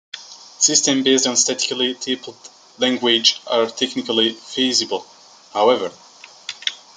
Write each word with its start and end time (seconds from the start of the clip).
Systems 0.57 1.03
based 1.03 1.27
on 1.27 1.35
statically 1.35 1.93
typed 1.93 2.29
languages 2.79 3.39
are 3.45 3.67
technically 3.67 4.33
feasible, 4.33 5.05
however. 5.53 5.91